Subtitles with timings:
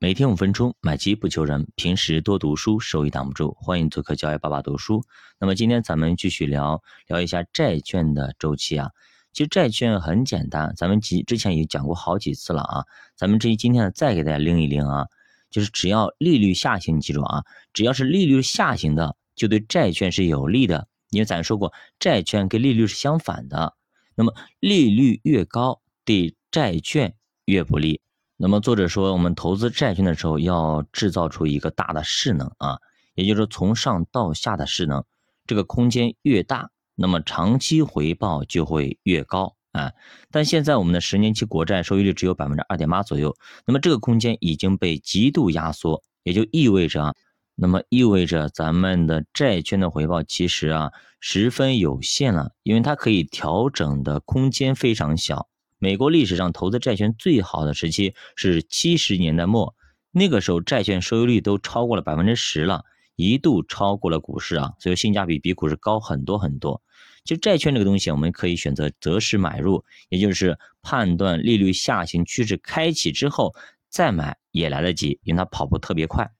[0.00, 1.66] 每天五分钟，买基不求人。
[1.74, 3.56] 平时多读书，收益挡不住。
[3.58, 5.02] 欢迎做客教育爸爸读书。
[5.40, 8.92] 那么今天咱们继续聊聊一下债券的周期啊。
[9.32, 12.84] 其实债券很简单，咱们几之前已经讲过好几次了啊。
[13.16, 15.08] 咱们这今天呢再给大家拎一拎啊，
[15.50, 17.42] 就是只要利率下行，你记住啊，
[17.72, 20.86] 只要是利率下行的，就对债券是有利的。
[21.10, 23.74] 因为咱说过，债券跟利率是相反的。
[24.14, 28.00] 那么利率越高，对债券越不利。
[28.40, 32.78] 那么作者说，我们投资债券的时候要制造出一个大的势能啊，
[33.16, 35.02] 也就是说从上到下的势能，
[35.44, 39.90] 这个空间越大，那么长期回报就会越高啊。
[40.30, 43.34] 但现在我们的十年期国债收益率只有百分之二点八左右，
[43.66, 47.14] 那么这个空间已经被极度压缩，也就意味着啊，
[47.56, 55.48] 那么意味着咱们的债券的回报其实啊十分有限了，因为它可以调整的空间非常小。
[55.80, 59.76] 美国历史上投资债券最好的时期是七十年代末，
[60.10, 66.82] 那个时候债券收益率都超过了百分之十了，一度超过了股市啊，所以性价比比股市高很多很多。
[67.22, 73.54] 其实债券这个东西，我们可以选择择时买入，也就是判断利率下行趋势开启之后
[73.88, 76.32] 再买也来得及，因为它跑步特别快。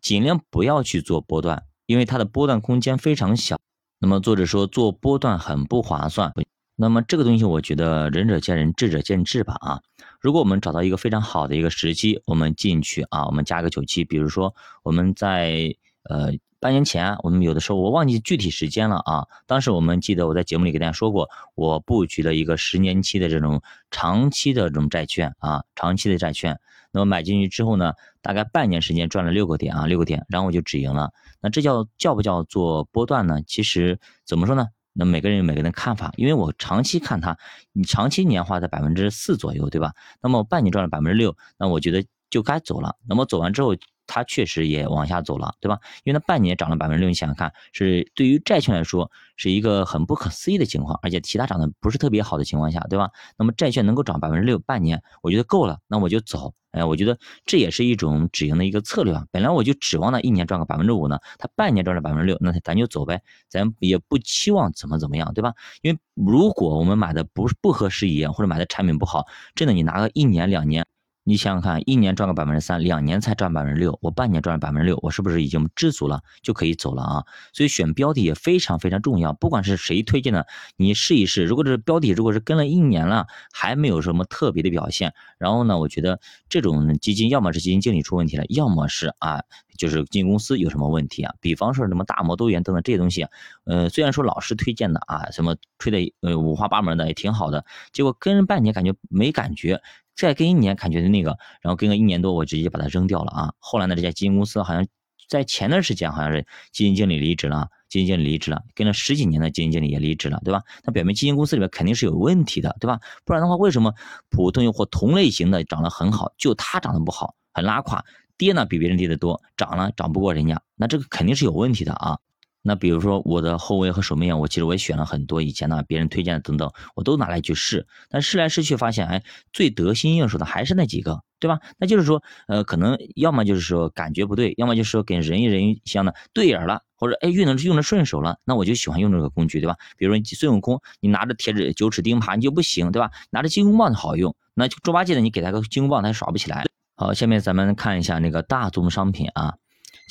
[0.00, 3.60] 尽量不要去做波段，因为它的波段空间非常小。
[4.00, 6.32] 那么作者说做波段很不划算。
[6.80, 9.82] 那么这个东西，我觉得仁者见仁，智者见智吧啊。
[10.18, 19.26] 如果我们找到一个非常好的一个时机，我们进去啊，我们加个九期，比如说我们在呃半年前，我们有的时候我忘记具体时间了啊。
[19.46, 26.58] 当时我们记得我在节目里给大家说过，我布局了一个十年期的这种长期的这种债券啊，长期的债券。
[26.92, 27.92] 那么买进去之后呢，
[28.22, 31.12] 大概半年时间赚了六个点啊，六个点，然后我就止盈了。
[31.42, 33.42] 那这叫叫不叫做波段呢？
[33.46, 34.68] 其实怎么说呢？
[34.92, 37.38] 那每个人有每个人的看法，因为我长期看它，
[37.72, 39.92] 你长期年化在百分之四左右，对吧？
[40.20, 42.96] 那么半年赚了百分之六，那我觉得就该走了。
[43.08, 43.74] 那么走完之后，
[44.12, 45.78] 它确实也往下走了，对吧？
[46.02, 53.10] 因为它半年涨了百分之六，你想想看，是对于债券来说是一个很不可思议的情况，而且其他涨得不是特别好的情况下，对吧？
[53.38, 56.52] 那么债券能够涨百分之六半年，我觉得够了，那我就走。
[56.72, 59.26] 哎，我觉得这也是一种止盈的一个策略啊。
[59.32, 65.52] 本来我就指望它一年赚个百分之五呢，它半年赚了百分之六，那咱就走呗，咱也不期望怎么怎么样，对吧？
[65.82, 70.86] 因为如果我们买的不是不合时宜，或者买的产品不好，真的你拿个一年两年。
[71.22, 77.24] 你想想看，一年赚个百分之三，两年才赚百分之六，我半年赚了百分之六，我是不是已经知足了，就可以走了啊？
[77.52, 81.44] 所以选标的也非常非常重要，不管是谁推荐的，你试一试。
[81.44, 89.42] 如果这标的如果是跟了一年了，还没有什么特别的表现，然后呢，我觉得这种基金要么是基金经理出问题了，要么是啊，
[89.76, 91.34] 就是基金公司有什么问题啊？
[91.40, 93.26] 比方说什么大摩多元等等这些东西，
[93.64, 99.82] 呃，虽然说老师推荐的啊，什么推的呃五花八门的也挺好的，结果跟了半年感觉没感觉。
[100.16, 103.52] 再跟一年感觉的那个，然后跟个一年多，我直接把它扔掉了啊。
[103.58, 104.86] 后来呢，这家基金公司好像
[105.28, 110.62] 在前段时间好像是基金经理离职了，基金经理离职了，跟了十几年的基金经理也离职了，对吧？
[110.84, 112.98] 那表明基金公司里面肯定是有问题的，对吧？
[113.24, 113.94] 不然的话，为什么
[114.28, 118.04] 普通用或同类型的涨得很好，就它涨得不好，很拉垮，
[118.36, 122.18] 跌呢比别人跌得多，涨了涨不过人家，那这个肯定是有问题的啊。
[122.62, 129.22] 那比如说我的后卫和守门员，我其实我也选了很多以前呢别人推荐的等等，我都拿来去试，但试来试去发现，哎，
[129.52, 131.60] 最得心应手的还是那几个，对吧？
[131.78, 139.76] 那就是说，呃，可能要么就是说感觉不对，要么就是说跟人与人相的对眼了，或者哎用的用的顺手了，那我就喜欢用这个工具，对吧？
[139.96, 143.10] 比如说孙悟空，你拿着铁指九齿钉耙你就不行，对吧？
[143.30, 146.66] 拿着金箍棒好用，那猪八戒的你给他个金箍棒他也耍不起来。
[146.96, 149.54] 好，下面咱们看一下那个大宗商品啊。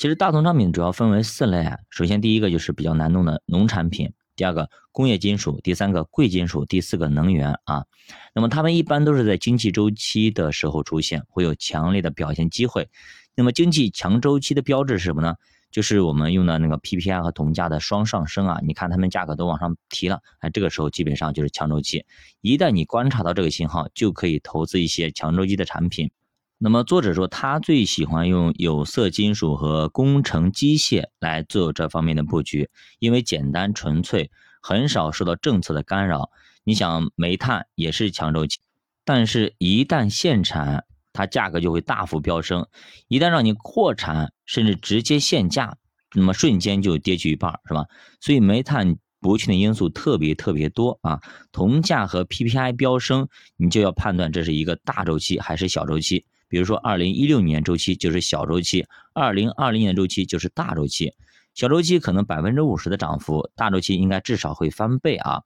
[0.00, 7.84] 其实大宗商品主要分为四类啊，首先第一个就是比较难弄的农产品，第二个工业金属，第三个贵金属，第四个能源啊。
[8.34, 12.88] 那么它们一般都是在经济周期的时候出现，会有强烈的表现机会。
[13.34, 15.34] 那么经济强周期的标志是什么呢？
[15.70, 22.06] 就是我们用的那个 PPI 和铜价的双上升啊，你看它们价格都往上提了，哎，这个时候基本上就是强周期。
[22.40, 26.10] 一旦你观察到这个信号，就可以投资一些强周期的产品。
[26.62, 32.68] 那么作者说，他最喜欢用有色金属和工程机械来做这方面的布局，
[32.98, 34.30] 因为简单纯粹，
[34.60, 36.30] 很少受到政策的干扰。
[36.62, 38.58] 你想，煤炭也是强周期，
[39.06, 40.84] 但是一旦限产，
[41.14, 42.64] 它价格就会大幅飙升；
[43.08, 45.78] 一旦让你扩产，甚至直接限价，
[46.14, 47.86] 那么瞬间就跌去一半，是吧？
[48.20, 51.20] 所以煤炭不确定因素特别特别多啊。
[51.52, 56.24] 铜价和 PPI 飙升，你就要判断这是一个大周期还是小周期。
[56.48, 61.12] 比如说，二零一六年周期就是小周期，二零二零年周期就是大周期。
[61.54, 65.42] 小周期可能百分之五十的涨幅，大周期应该至少会翻倍啊。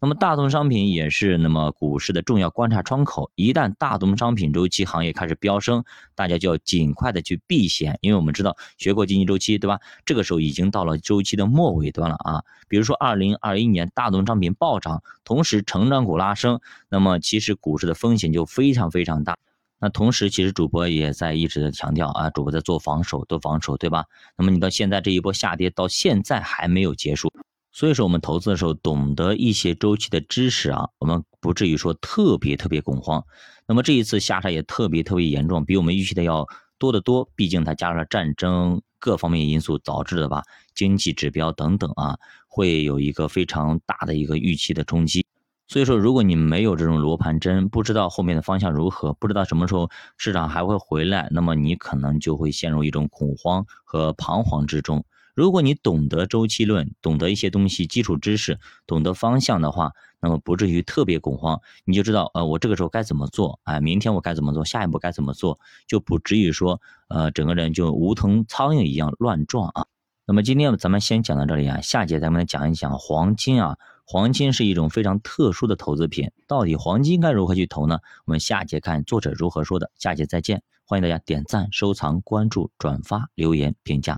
[0.00, 5.84] 那么大宗商品也是那么股市的重要观察窗口，一旦大宗商品周期行业开始飙升，
[6.14, 9.80] 大家就要尽快的去避险，因为我们知道学过经济周期，对吧？
[10.06, 12.44] 这个时候已经到了周期的末尾端了啊。
[12.68, 19.36] 比如说二零二一年大宗商品暴涨，同时成长股拉升，那么其实股市的风险就非常非常大。
[19.80, 24.06] 那同时，其实主播也在一直的强调啊，主播在做防守，做防守，对吧？
[24.36, 27.32] 那么你到现在这一波下跌到现在还没有结束，
[27.70, 33.24] 所以说我们投资的时候懂得一些周期的知识啊，我们不至于说特别特别恐慌。
[33.66, 36.46] 那么这一次下杀也特别特别严重，比我们预期的要
[36.78, 40.42] 多得多，毕竟它加上了战争各方面因素导致的吧，
[40.74, 45.24] 经济指标等等啊，会有一个非常大的一个预期的冲击。
[45.68, 55.04] 所以说，如果你没有这种罗盘针，不知道后面的方向如何，不知道什么时候市场还会回来，那么你可能就会陷入一种恐慌和彷徨之中。
[55.34, 69.84] 如果你懂得周期论，懂得一些东西基础知识，懂得方向的话，那么不至于特别恐慌，你就知道，呃，我这个时候该怎么做，哎，明天我该怎么做，下一步该怎么做，就不至于说，呃，整个人就无头苍蝇一样乱撞啊。
[70.26, 73.76] 那么今天咱们先讲到这里啊，下节咱们来讲一讲黄金啊。
[74.10, 77.98] 黄金是一种非常特殊的投资品，到底黄金该如何去投呢？
[78.24, 79.90] 我们下节看作者如何说的。
[79.98, 84.06] 下节再见，欢迎大家点赞、收藏、关注、转发、留言、评价。